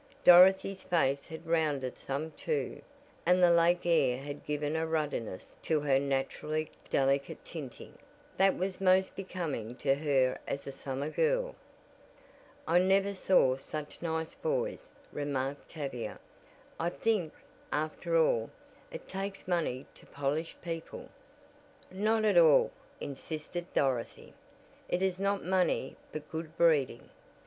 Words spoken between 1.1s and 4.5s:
had rounded some too, and the Lake air had